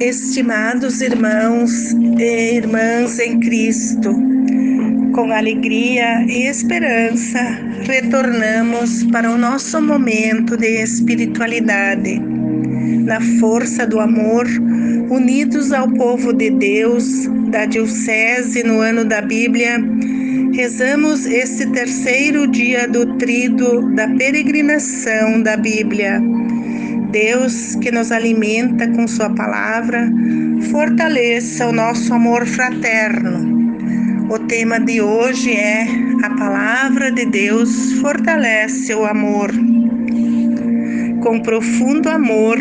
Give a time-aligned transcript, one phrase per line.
[0.00, 4.12] Estimados irmãos e irmãs em Cristo,
[5.14, 7.40] com alegria e esperança,
[7.82, 12.20] retornamos para o nosso momento de espiritualidade.
[13.06, 14.46] Na força do amor,
[15.08, 19.82] unidos ao povo de Deus, da Diocese no ano da Bíblia,
[20.52, 26.20] rezamos este terceiro dia do trido da peregrinação da Bíblia
[27.16, 30.06] Deus que nos alimenta com Sua palavra,
[30.70, 33.74] fortaleça o nosso amor fraterno.
[34.28, 35.86] O tema de hoje é
[36.22, 39.50] A Palavra de Deus fortalece o amor.
[41.22, 42.58] Com profundo amor,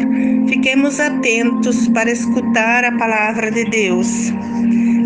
[0.48, 4.32] fiquemos atentos para escutar a palavra de Deus.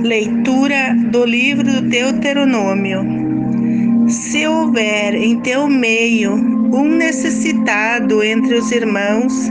[0.04, 3.02] Leitura do livro do Deuteronômio.
[4.08, 4.39] Se
[4.70, 9.50] houver em teu meio um necessitado entre os irmãos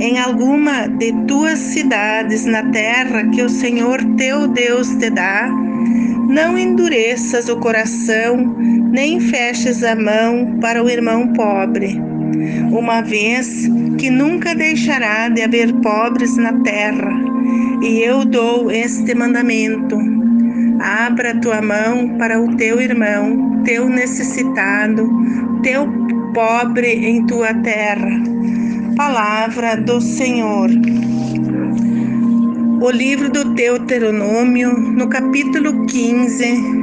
[0.00, 5.48] em alguma de tuas cidades na terra que o Senhor teu Deus te dá,
[6.28, 8.36] não endureças o coração,
[8.90, 12.00] nem feches a mão para o irmão pobre,
[12.72, 17.12] uma vez que nunca deixará de haver pobres na terra.
[17.80, 20.17] E eu dou este mandamento:
[20.80, 25.08] abra tua mão para o teu irmão, teu necessitado,
[25.62, 25.86] teu
[26.32, 28.22] pobre em tua terra.
[28.96, 30.68] Palavra do Senhor.
[32.80, 36.78] O livro do Deuteronômio, no capítulo 15,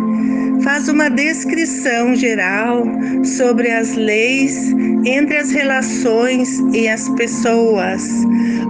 [0.62, 2.84] faz uma descrição geral
[3.24, 4.74] sobre as leis
[5.06, 8.04] entre as relações e as pessoas,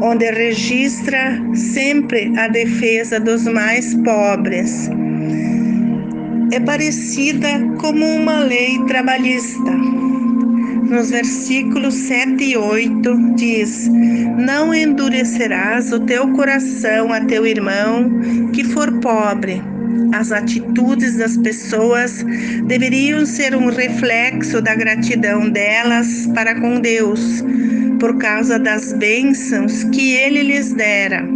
[0.02, 4.90] onde registra sempre a defesa dos mais pobres.
[6.52, 7.48] É parecida
[7.80, 9.72] como uma lei trabalhista
[10.90, 13.90] nos versículos 7 e 8, diz:
[14.38, 18.10] Não endurecerás o teu coração a teu irmão
[18.54, 19.62] que for pobre.
[20.14, 22.24] As atitudes das pessoas
[22.68, 27.44] deveriam ser um reflexo da gratidão delas para com Deus,
[28.00, 31.35] por causa das bênçãos que ele lhes dera.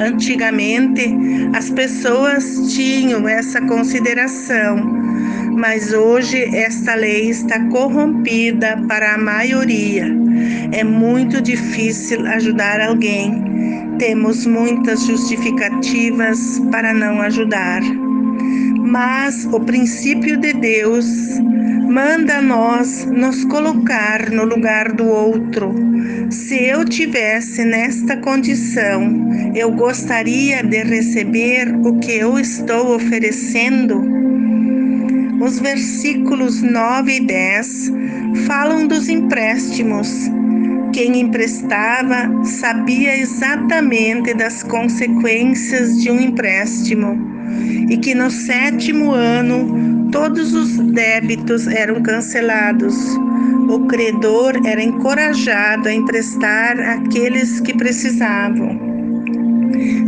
[0.00, 1.14] Antigamente,
[1.54, 5.00] as pessoas tinham essa consideração
[5.60, 10.06] mas hoje esta lei está corrompida para a maioria.
[10.72, 13.44] É muito difícil ajudar alguém.
[13.98, 17.82] Temos muitas justificativas para não ajudar.
[18.90, 21.06] Mas o princípio de Deus
[21.88, 25.72] manda nós nos colocar no lugar do outro.
[26.28, 34.02] Se eu tivesse nesta condição, eu gostaria de receber o que eu estou oferecendo
[35.40, 37.92] os versículos 9 e 10
[38.48, 40.28] falam dos empréstimos.
[40.92, 47.29] Quem emprestava sabia exatamente das consequências de um empréstimo
[47.88, 52.96] e que no sétimo ano todos os débitos eram cancelados.
[53.68, 58.74] O credor era encorajado a emprestar àqueles que precisavam.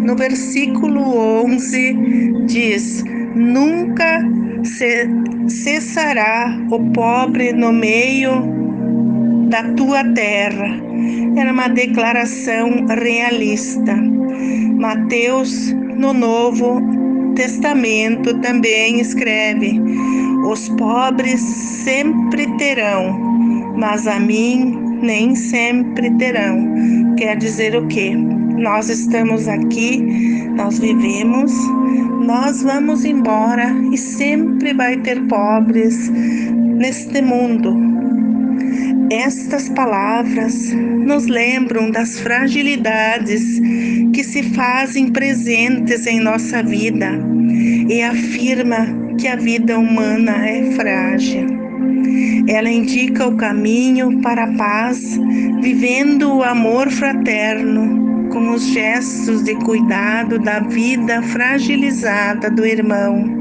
[0.04, 3.04] No versículo 11 diz:
[3.34, 4.20] Nunca
[5.48, 8.42] cessará o pobre no meio
[9.48, 10.80] da tua terra.
[11.36, 13.96] Era uma declaração realista.
[14.76, 16.82] Mateus, no Novo
[17.34, 19.80] Testamento, também escreve:
[20.46, 23.12] Os pobres sempre terão,
[23.76, 27.14] mas a mim nem sempre terão.
[27.16, 28.14] Quer dizer o quê?
[28.14, 29.98] Nós estamos aqui,
[30.56, 31.52] nós vivemos,
[32.24, 37.91] nós vamos embora e sempre vai ter pobres neste mundo.
[39.12, 43.60] Estas palavras nos lembram das fragilidades
[44.14, 47.10] que se fazem presentes em nossa vida
[47.90, 48.86] e afirma
[49.20, 51.46] que a vida humana é frágil.
[52.48, 55.20] Ela indica o caminho para a paz,
[55.60, 63.31] vivendo o amor fraterno com os gestos de cuidado da vida fragilizada do irmão.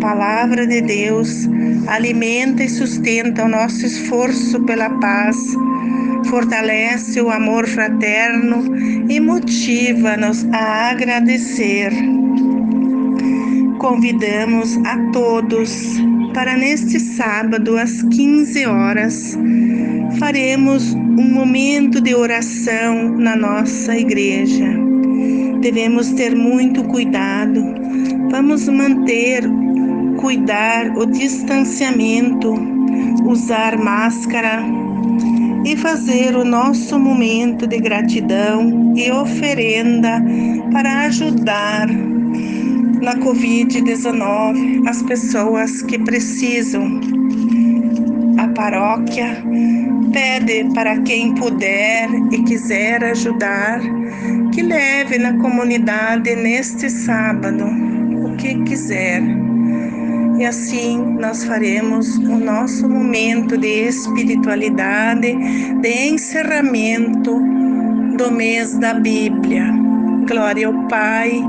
[0.00, 1.48] Palavra de Deus
[1.86, 5.36] alimenta e sustenta o nosso esforço pela paz,
[6.26, 8.64] fortalece o amor fraterno
[9.08, 11.92] e motiva-nos a agradecer.
[13.78, 15.96] Convidamos a todos
[16.34, 19.36] para neste sábado às 15 horas
[20.18, 24.66] faremos um momento de oração na nossa igreja.
[25.60, 27.62] Devemos ter muito cuidado.
[28.30, 29.44] Vamos manter,
[30.26, 32.52] cuidar o distanciamento,
[33.24, 34.60] usar máscara
[35.64, 40.20] e fazer o nosso momento de gratidão e oferenda
[40.72, 47.00] para ajudar na Covid-19 as pessoas que precisam.
[48.36, 49.44] A paróquia
[50.12, 53.80] pede para quem puder e quiser ajudar
[54.52, 57.64] que leve na comunidade neste sábado
[58.24, 59.22] o que quiser.
[60.38, 65.34] E assim nós faremos o nosso momento de espiritualidade,
[65.80, 67.40] de encerramento
[68.16, 69.64] do mês da Bíblia.
[70.28, 71.42] Glória ao Pai,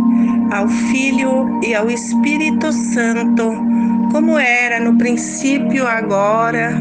[0.51, 3.51] ao Filho e ao Espírito Santo,
[4.12, 6.72] como era no princípio, agora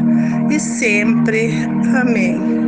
[0.49, 1.51] e sempre.
[1.99, 2.66] Amém.